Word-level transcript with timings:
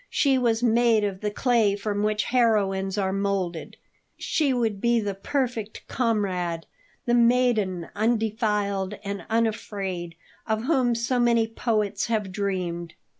She 0.09 0.35
was 0.39 0.63
made 0.63 1.03
of 1.03 1.21
the 1.21 1.29
clay 1.29 1.75
from 1.75 2.01
which 2.01 2.23
heroines 2.23 2.97
are 2.97 3.13
moulded; 3.13 3.77
she 4.17 4.51
would 4.51 4.81
be 4.81 4.99
the 4.99 5.13
perfect 5.13 5.87
comrade, 5.87 6.65
the 7.05 7.13
maiden 7.13 7.87
undefiled 7.95 8.95
and 9.03 9.23
unafraid, 9.29 10.15
of 10.47 10.63
whom 10.63 10.95
so 10.95 11.19
many 11.19 11.45
poets 11.47 12.07
have 12.07 12.31
dreamed. 12.31 12.95